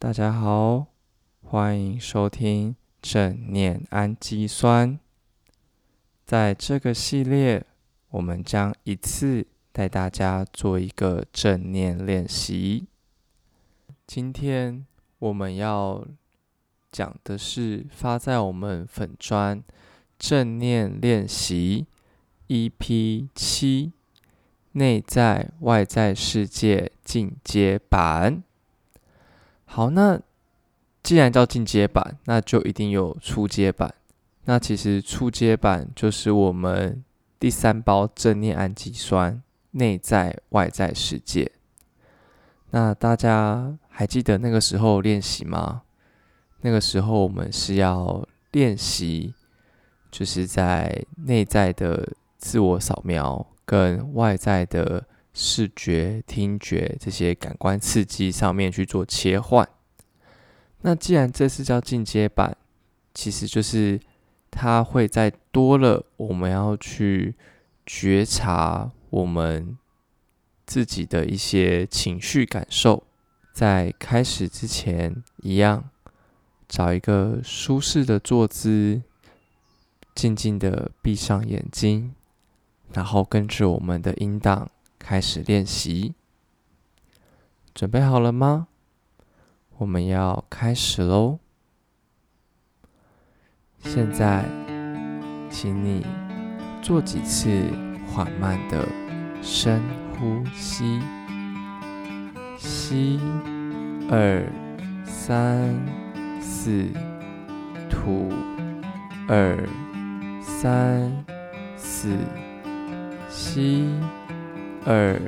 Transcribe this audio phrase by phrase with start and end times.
[0.00, 0.86] 大家好，
[1.42, 4.96] 欢迎收听正念氨基酸。
[6.24, 7.66] 在这个系列，
[8.10, 12.86] 我们将一次带大家做一个正念练习。
[14.06, 14.86] 今天
[15.18, 16.06] 我们要
[16.92, 19.60] 讲的是发在我们粉砖
[20.16, 21.88] 正念练习
[22.46, 23.92] EP 七
[24.70, 28.44] 内在外在世界进阶版。
[29.78, 30.20] 好，那
[31.04, 33.94] 既然叫进阶版，那就一定有初阶版。
[34.46, 37.04] 那其实初阶版就是我们
[37.38, 41.52] 第三包正念氨基酸内在外在世界。
[42.72, 45.82] 那大家还记得那个时候练习吗？
[46.62, 49.32] 那个时候我们是要练习，
[50.10, 55.04] 就是在内在的自我扫描跟外在的。
[55.40, 59.66] 视觉、听觉这些感官刺激上面去做切换。
[60.80, 62.56] 那既然这是叫进阶版，
[63.14, 64.00] 其实就是
[64.50, 67.36] 它会在多了我们要去
[67.86, 69.78] 觉察我们
[70.66, 73.04] 自己的一些情绪感受。
[73.52, 75.88] 在开始之前，一样
[76.68, 79.02] 找一个舒适的坐姿，
[80.16, 82.12] 静静的闭上眼睛，
[82.92, 84.68] 然后跟着我们的音档。
[84.98, 86.14] 开始练习，
[87.74, 88.68] 准备好了吗？
[89.78, 91.38] 我们要开始喽！
[93.84, 94.44] 现在，
[95.48, 96.04] 请你
[96.82, 97.48] 做几次
[98.08, 98.86] 缓慢的
[99.40, 99.80] 深
[100.12, 101.00] 呼吸，
[102.58, 103.20] 吸
[104.10, 104.44] 二
[105.04, 105.72] 三
[106.40, 106.88] 四，
[107.88, 108.32] 吐
[109.28, 109.56] 二
[110.42, 111.24] 三
[111.76, 112.18] 四，
[113.30, 113.88] 吸。
[114.90, 115.20] 二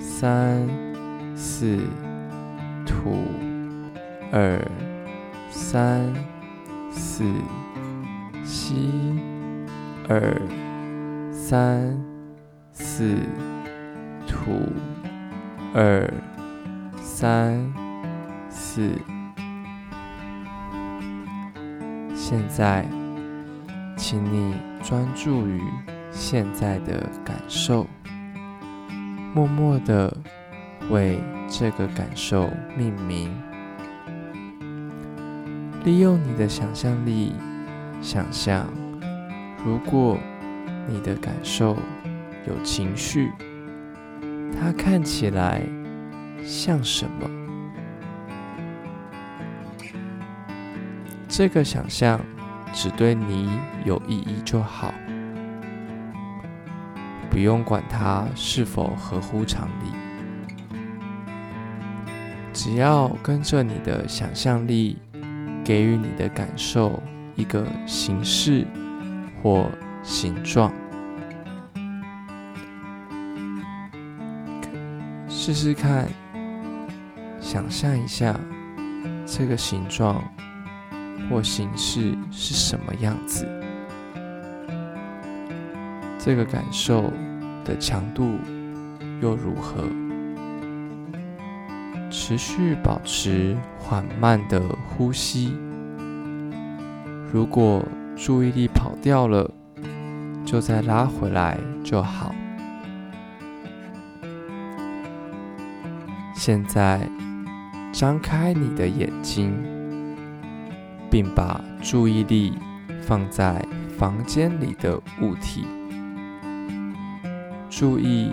[0.00, 0.66] 三
[1.36, 1.78] 四，
[2.86, 3.26] 吐
[4.32, 4.58] 二
[5.50, 6.10] 三
[6.90, 7.22] 四，
[8.42, 8.90] 吸
[10.08, 10.34] 二
[11.30, 11.94] 三
[12.72, 13.18] 四，
[14.26, 14.50] 吐
[15.74, 16.10] 二
[17.02, 17.62] 三
[18.48, 18.90] 四。
[22.14, 22.88] 现在，
[23.94, 25.60] 请你专注于
[26.10, 27.86] 现在的感受。
[29.32, 30.12] 默默的
[30.90, 33.30] 为这个感受命名，
[35.84, 37.32] 利用你的想象力，
[38.02, 38.66] 想象
[39.64, 40.18] 如果
[40.88, 41.76] 你的感受
[42.48, 43.30] 有情绪，
[44.60, 45.62] 它看起来
[46.44, 47.30] 像什么？
[51.28, 52.20] 这个想象
[52.72, 53.48] 只对你
[53.84, 54.92] 有意义就好。
[57.40, 59.90] 不用管它是否合乎常理，
[62.52, 64.98] 只要跟着你的想象力，
[65.64, 67.02] 给予你的感受
[67.36, 68.66] 一个形式
[69.42, 69.70] 或
[70.02, 70.70] 形状，
[75.26, 76.06] 试试看，
[77.40, 78.38] 想象一下
[79.24, 80.22] 这个形状
[81.30, 83.48] 或形式是什么样子。
[86.18, 87.10] 这个感受
[87.70, 88.36] 的强度
[89.20, 89.84] 又如何？
[92.10, 95.56] 持续保持缓慢的呼吸。
[97.32, 97.84] 如果
[98.16, 99.48] 注意力跑掉了，
[100.44, 102.34] 就再拉回来就好。
[106.34, 107.08] 现在
[107.92, 109.52] 张开你的眼睛，
[111.08, 112.54] 并把注意力
[113.00, 113.64] 放在
[113.96, 115.64] 房间里的物体。
[117.80, 118.30] 注意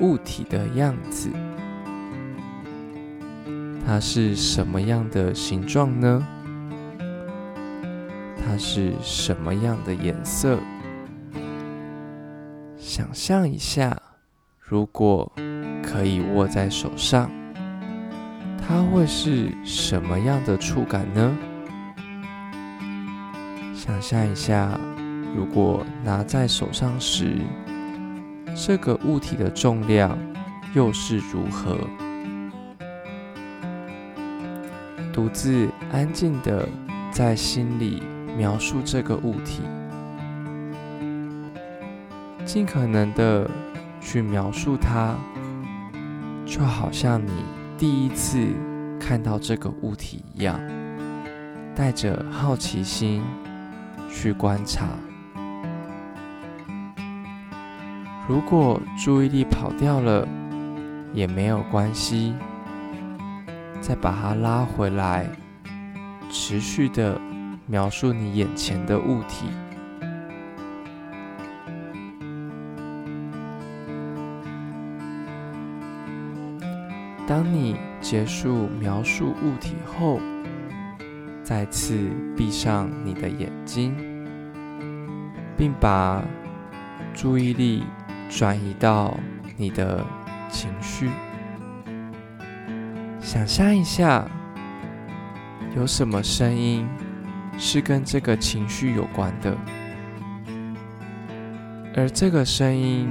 [0.00, 1.30] 物体的样子，
[3.86, 6.26] 它是什么样的形状呢？
[8.44, 10.58] 它是什么样的颜色？
[12.76, 13.96] 想象一下，
[14.58, 15.30] 如果
[15.84, 17.30] 可以握在手上，
[18.58, 21.38] 它会是什么样的触感呢？
[23.72, 24.76] 想象一下，
[25.36, 27.36] 如果拿在手上时。
[28.62, 30.18] 这个物体的重量
[30.74, 31.78] 又是如何？
[35.14, 36.68] 独自安静的
[37.10, 38.02] 在心里
[38.36, 39.62] 描述这个物体，
[42.44, 43.50] 尽可能的
[43.98, 45.16] 去描述它，
[46.44, 47.30] 就好像你
[47.78, 48.46] 第一次
[49.00, 50.60] 看到这个物体一样，
[51.74, 53.22] 带着好奇心
[54.12, 54.86] 去观察。
[58.30, 60.24] 如果注意力跑掉了，
[61.12, 62.32] 也没有关系。
[63.80, 65.26] 再把它拉回来，
[66.30, 67.20] 持续的
[67.66, 69.48] 描述你眼前的物体。
[77.26, 80.20] 当你结束描述物体后，
[81.42, 83.92] 再次闭上你的眼睛，
[85.56, 86.22] 并把
[87.12, 87.82] 注意力
[88.30, 89.14] 转移到
[89.58, 90.02] 你的
[90.48, 91.10] 情绪。
[93.20, 94.26] 想象一下，
[95.76, 96.88] 有什么声音
[97.58, 99.54] 是跟这个情绪有关的，
[101.94, 103.10] 而这个声音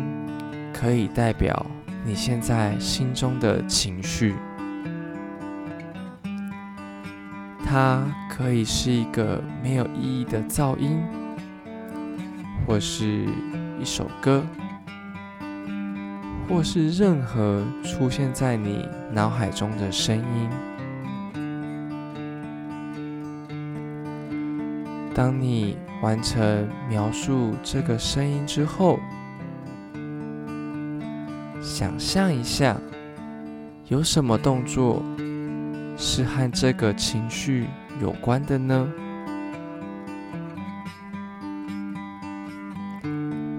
[0.74, 1.66] 可以代表。
[2.06, 4.34] 你现在心中的情绪，
[7.64, 11.04] 它可以是一个没有意义的噪音，
[12.66, 13.26] 或是
[13.80, 14.44] 一首歌，
[16.50, 20.50] 或是任何出现在你脑海中的声音。
[25.14, 29.00] 当你完成描述这个声音之后，
[31.62, 32.76] 想象一下，
[33.88, 35.04] 有什么动作
[35.98, 37.68] 是和这个情绪
[38.02, 38.92] 有关的呢？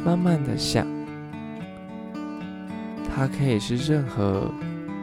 [0.04, 0.86] 慢慢的想，
[3.20, 4.50] 它可以是任何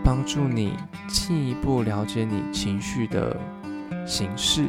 [0.03, 0.73] 帮助你
[1.07, 3.37] 进一步了解你情绪的
[4.07, 4.65] 形式。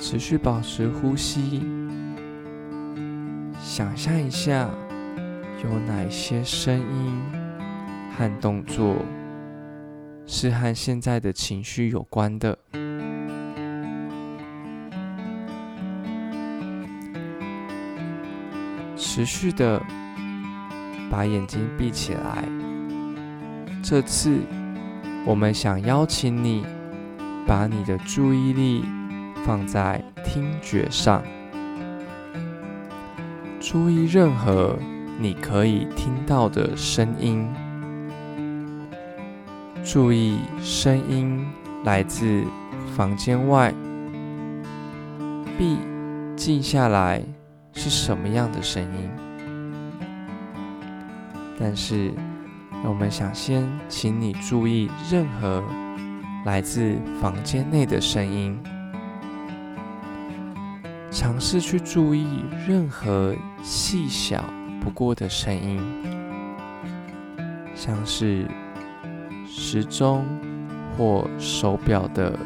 [0.00, 1.62] 持续保持呼吸，
[3.60, 4.68] 想象一下。
[5.62, 7.22] 有哪些声音
[8.18, 8.96] 和动作
[10.26, 12.58] 是和现在的情绪有关的？
[18.96, 19.80] 持续的
[21.14, 22.44] 把眼睛闭起来。
[23.80, 24.40] 这次，
[25.24, 26.66] 我们想邀请你
[27.46, 28.84] 把你的注意力
[29.44, 31.22] 放在听觉上，
[33.60, 34.76] 注意任何。
[35.16, 37.48] 你可以听到的声音，
[39.84, 41.46] 注意声音
[41.84, 42.42] 来自
[42.96, 43.72] 房间外。
[45.56, 45.78] B，
[46.34, 47.22] 静下来
[47.72, 49.23] 是什么样的声音。
[51.58, 52.12] 但是，
[52.84, 55.62] 我们想先请你注意任何
[56.44, 58.58] 来自房间内的声音，
[61.10, 64.44] 尝试去注意任何细小。
[64.80, 65.80] 不过的声音，
[67.74, 68.46] 像是
[69.46, 70.26] 时钟
[70.98, 72.38] 或手表的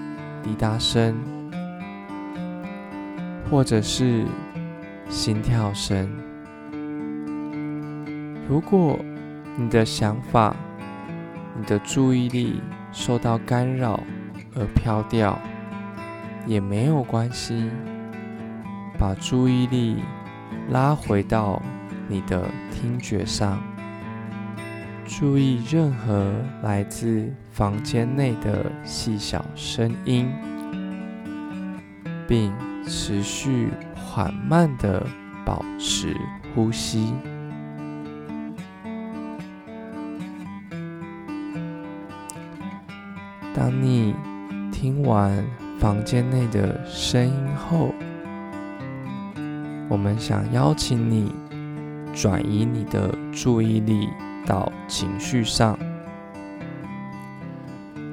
[0.43, 1.17] 滴答声，
[3.51, 4.25] 或者是
[5.09, 6.28] 心跳声。
[8.49, 8.99] 如果
[9.57, 10.57] 你的想法、
[11.59, 12.63] 你的注意力
[12.93, 14.03] 受到干扰
[14.55, 15.39] 而飘掉，
[16.47, 17.71] 也没有关系，
[18.99, 19.97] 把注意力
[20.71, 21.61] 拉回到。
[22.11, 22.43] 你的
[22.73, 23.61] 听觉上，
[25.05, 30.33] 注意任何来自房间内的细小声音，
[32.27, 32.51] 并
[32.87, 35.07] 持续缓慢的
[35.45, 36.17] 保持
[36.55, 37.13] 呼吸。
[43.59, 44.15] 当你
[44.71, 45.45] 听完
[45.81, 47.93] 房间内的声音后，
[49.89, 51.35] 我们想邀请你。
[52.15, 54.09] 转移你的注意力
[54.45, 55.79] 到情绪上，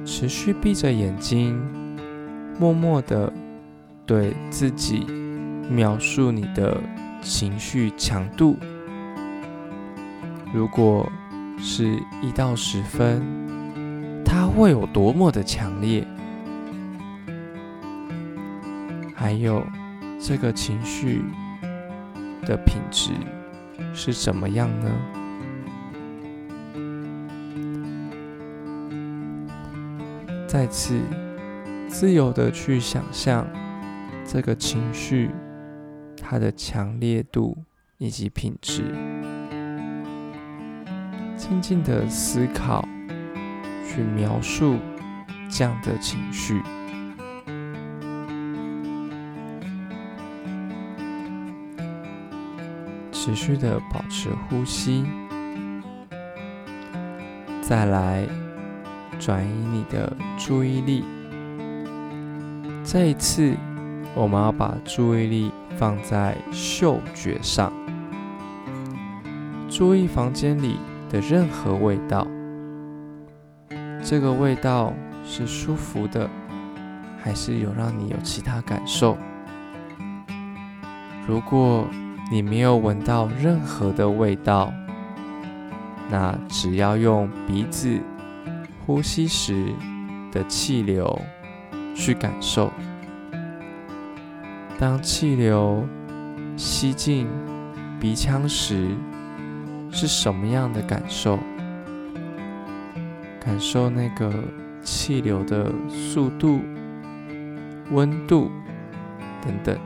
[0.04, 1.60] 持续闭着眼睛，
[2.60, 3.32] 默默的
[4.04, 5.06] 对自己
[5.68, 6.76] 描述你的
[7.20, 8.56] 情绪强度。
[10.52, 11.10] 如果
[11.58, 13.20] 是一到十分，
[14.56, 16.02] 会有多么的强烈？
[19.14, 19.62] 还有
[20.18, 21.22] 这个情绪
[22.46, 23.10] 的品质。
[23.92, 24.90] 是怎么样呢？
[30.46, 30.98] 再次
[31.88, 33.46] 自由的去想象
[34.24, 35.30] 这个情绪，
[36.22, 37.56] 它的强烈度
[37.98, 38.94] 以及品质，
[41.36, 42.86] 静静的思考，
[43.96, 44.76] 去描述
[45.48, 46.60] 这样的情绪。
[53.10, 55.04] 持续的保持呼吸，
[57.62, 58.24] 再来
[59.18, 61.04] 转移你的注意力。
[62.84, 63.56] 这一次，
[64.14, 67.72] 我们要把注意力放在嗅觉上，
[69.68, 70.76] 注意房间里
[71.10, 72.24] 的任何味道，
[74.08, 74.94] 这个味道
[75.24, 76.30] 是舒服的，
[77.20, 79.18] 还是有让你有其他感受？
[81.26, 81.84] 如果
[82.30, 84.72] 你没有闻到任何的味道，
[86.08, 87.98] 那只要用鼻子
[88.86, 89.74] 呼吸时
[90.30, 91.20] 的气流
[91.92, 92.70] 去感受。
[94.78, 95.84] 当气流
[96.56, 97.26] 吸进
[97.98, 98.88] 鼻腔时，
[99.90, 101.40] 是什么样的感受？
[103.46, 104.32] 感受那个
[104.82, 106.60] 气流的速度、
[107.92, 108.50] 温度
[109.40, 109.78] 等等。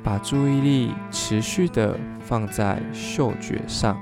[0.00, 3.98] 把注意力持续的放在嗅觉上。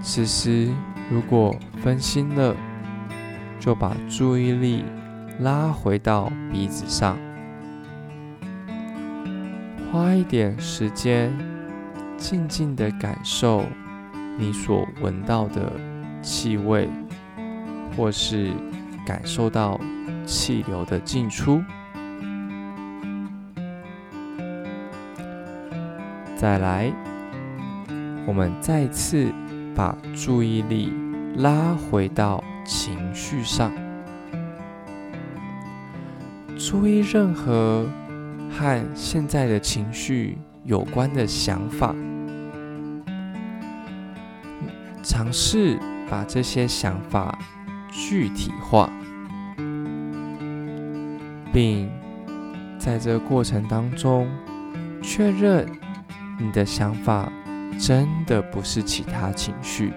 [0.00, 0.68] 此时，
[1.10, 2.54] 如果分心了，
[3.58, 4.84] 就把注意力
[5.40, 7.18] 拉回到鼻子上，
[9.90, 11.32] 花一点时间，
[12.18, 13.64] 静静的感受
[14.36, 15.72] 你所闻到的
[16.20, 16.88] 气味，
[17.96, 18.52] 或是
[19.06, 19.80] 感受到
[20.26, 21.62] 气流的进出。
[26.36, 26.92] 再来，
[28.26, 29.32] 我们再次
[29.74, 30.92] 把注意力
[31.36, 33.72] 拉回到情绪上，
[36.56, 37.86] 注意任何
[38.50, 41.94] 和现在的情绪有关的想法，
[45.02, 45.78] 尝试
[46.10, 47.38] 把这些想法
[47.90, 48.92] 具体化，
[51.54, 51.88] 并
[52.78, 54.28] 在这过程当中
[55.02, 55.66] 确认。
[56.38, 57.32] 你的想法
[57.80, 59.90] 真的不是其他情绪，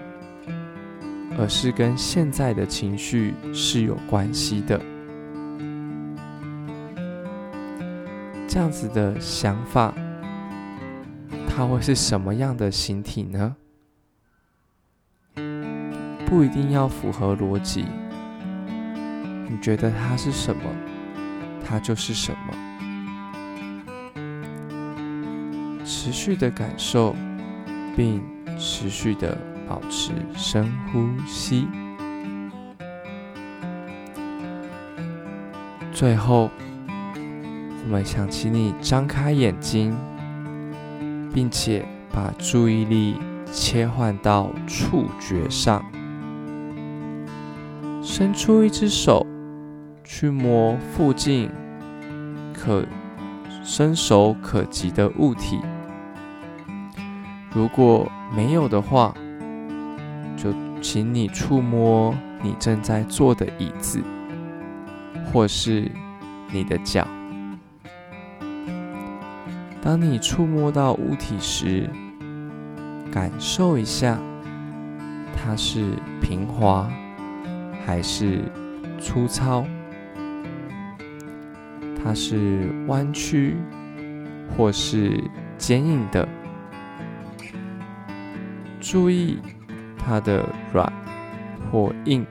[1.38, 4.80] 而是跟现在的情绪是有关系的。
[8.48, 9.94] 这样子的想法，
[11.54, 13.56] 它会是什么样的形体呢？
[16.26, 17.84] 不一定要符合逻辑。
[19.48, 20.62] 你觉得它是什么，
[21.62, 22.54] 它就是什么。
[25.84, 27.14] 持续的感受，
[27.94, 28.22] 并
[28.58, 29.36] 持续的
[29.68, 31.68] 保持深呼吸。
[35.92, 36.50] 最后，
[37.84, 39.94] 我们想请你张开眼睛，
[41.34, 43.16] 并且把注意力
[43.50, 45.84] 切换到触觉上，
[48.02, 49.26] 伸出一只手
[50.04, 51.50] 去摸附近
[52.52, 52.84] 可
[53.64, 55.58] 伸手可及的物体。
[57.50, 59.14] 如果没有的话，
[60.36, 64.02] 就请你触摸你正在坐的椅子，
[65.32, 65.90] 或是
[66.50, 67.06] 你的脚。
[69.84, 71.90] 当你触摸到物体时，
[73.10, 74.16] 感受一下，
[75.34, 76.88] 它是平滑
[77.84, 78.44] 还是
[79.00, 79.66] 粗糙？
[82.00, 83.56] 它是弯曲
[84.56, 85.20] 或是
[85.58, 86.28] 坚硬的？
[88.80, 89.40] 注意
[89.98, 90.92] 它的软
[91.72, 92.24] 或硬，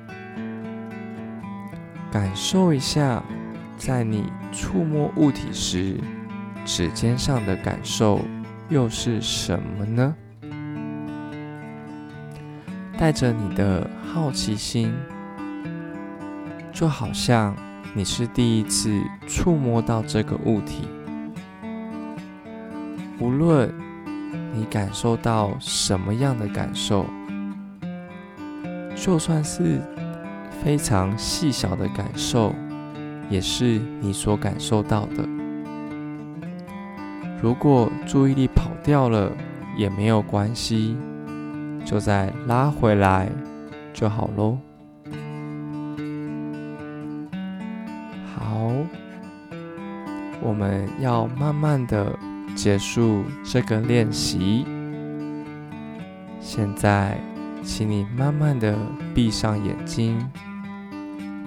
[2.09, 3.21] 感受一下，
[3.77, 5.97] 在你触摸物体时，
[6.65, 8.21] 指尖上的感受
[8.69, 10.15] 又是什么呢？
[12.97, 14.93] 带着你的好奇心，
[16.71, 17.55] 就好像
[17.93, 20.87] 你是第一次触摸到这个物体，
[23.19, 23.73] 无论。
[24.53, 27.05] 你感受到什么样的感受？
[28.95, 29.81] 就算是
[30.61, 32.53] 非常细小的感受，
[33.29, 35.40] 也是你所感受到的。
[37.41, 39.31] 如果注意力跑掉了，
[39.75, 40.97] 也没有关系，
[41.83, 43.29] 就再拉回来
[43.93, 44.57] 就好喽。
[48.35, 48.71] 好，
[50.41, 52.17] 我们要慢慢的。
[52.53, 54.65] 结束这个练习。
[56.41, 57.17] 现在，
[57.63, 58.77] 请你慢慢的
[59.15, 60.19] 闭上眼睛，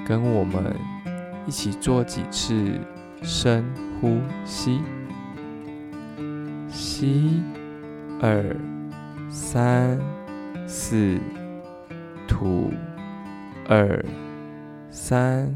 [0.06, 0.74] 跟我们
[1.46, 2.80] 一起做几次
[3.22, 3.62] 深
[4.00, 4.80] 呼吸。
[7.04, 7.42] 吸，
[8.22, 8.56] 二，
[9.28, 10.00] 三，
[10.66, 11.20] 四，
[12.26, 12.72] 吐，
[13.68, 14.02] 二，
[14.88, 15.54] 三，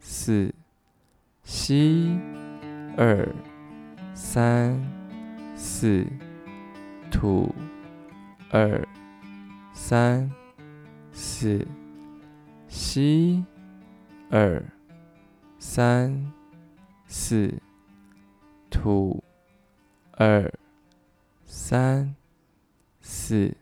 [0.00, 0.50] 四，
[1.44, 2.18] 吸，
[2.96, 3.28] 二。
[4.14, 4.78] 三、
[5.54, 6.06] 四、
[7.10, 7.54] 吐、
[8.50, 8.86] 二、
[9.72, 10.30] 三、
[11.12, 11.66] 四、
[12.68, 13.44] 吸、
[14.30, 14.62] 二、
[15.58, 16.32] 三、
[17.06, 17.52] 四、
[18.70, 19.22] 吐、
[20.12, 20.52] 二、
[21.72, 22.14] 三、
[23.00, 23.56] 四、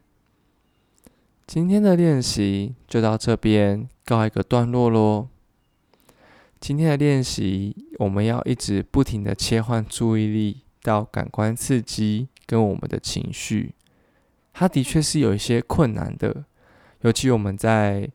[1.47, 5.29] 今天的练习就到这边告一个段落喽。
[6.59, 13.76] 今天的练习，我们要一直不停的切换注意力到感官刺激跟我们的情绪，
[14.52, 16.47] 它的确是有一些困难的，
[17.02, 18.11] 尤其我们在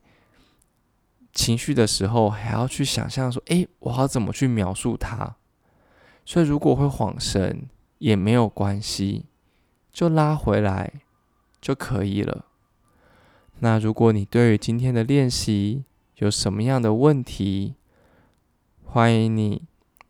[1.32, 5.36] 情绪的时候，还要去想象说，诶，我要怎么去描述它？
[6.26, 9.24] 所以如果会晃神也没有关系，
[9.96, 10.92] 就拉回来
[11.58, 12.44] 就可以了。
[13.60, 15.84] 那如果你对于今天的练习
[16.16, 17.76] 有什么样的问题，
[18.84, 19.62] 欢迎你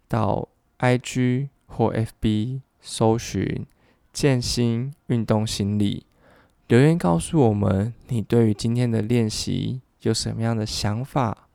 [0.09, 0.49] 到
[0.81, 3.65] IG 或 FB 搜寻
[4.13, 6.05] “健心运动心理”，
[6.67, 11.47] 留言告诉我们你对于今天的练习有什么样的想法、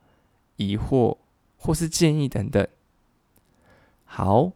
[0.55, 1.17] 疑惑
[1.57, 2.65] 或是建议等等。
[4.05, 4.53] 好，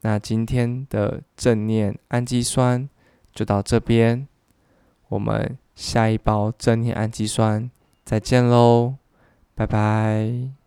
[0.00, 2.88] 那今天的正念氨基酸
[3.34, 4.28] 就到这边，
[5.08, 5.58] 我们。
[5.74, 7.68] 下一包正念氨基酸，
[8.04, 8.94] 再见喽，
[9.56, 10.63] 拜拜。